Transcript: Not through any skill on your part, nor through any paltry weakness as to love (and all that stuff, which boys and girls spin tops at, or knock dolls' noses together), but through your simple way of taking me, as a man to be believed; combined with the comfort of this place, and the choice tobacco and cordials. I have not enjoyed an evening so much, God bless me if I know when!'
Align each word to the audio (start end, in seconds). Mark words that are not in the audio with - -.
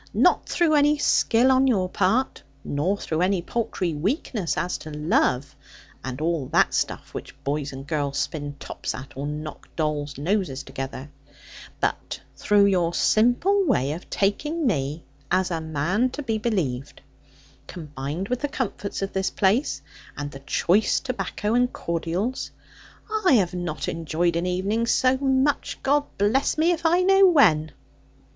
Not 0.15 0.49
through 0.49 0.73
any 0.73 0.97
skill 0.97 1.51
on 1.51 1.67
your 1.67 1.87
part, 1.87 2.41
nor 2.63 2.97
through 2.97 3.21
any 3.21 3.43
paltry 3.43 3.93
weakness 3.93 4.57
as 4.57 4.79
to 4.79 4.89
love 4.89 5.55
(and 6.03 6.19
all 6.19 6.47
that 6.47 6.73
stuff, 6.73 7.13
which 7.13 7.35
boys 7.43 7.71
and 7.71 7.85
girls 7.85 8.17
spin 8.17 8.55
tops 8.59 8.95
at, 8.95 9.15
or 9.15 9.27
knock 9.27 9.67
dolls' 9.75 10.17
noses 10.17 10.63
together), 10.63 11.11
but 11.79 12.19
through 12.35 12.65
your 12.65 12.95
simple 12.95 13.63
way 13.67 13.91
of 13.91 14.09
taking 14.09 14.65
me, 14.65 15.03
as 15.29 15.51
a 15.51 15.61
man 15.61 16.09
to 16.09 16.23
be 16.23 16.39
believed; 16.39 17.01
combined 17.67 18.27
with 18.27 18.39
the 18.39 18.47
comfort 18.47 19.03
of 19.03 19.13
this 19.13 19.29
place, 19.29 19.83
and 20.17 20.31
the 20.31 20.39
choice 20.39 20.99
tobacco 20.99 21.53
and 21.53 21.71
cordials. 21.73 22.49
I 23.23 23.33
have 23.33 23.53
not 23.53 23.87
enjoyed 23.87 24.35
an 24.35 24.47
evening 24.47 24.87
so 24.87 25.17
much, 25.19 25.77
God 25.83 26.05
bless 26.17 26.57
me 26.57 26.71
if 26.71 26.87
I 26.87 27.03
know 27.03 27.27
when!' 27.27 27.71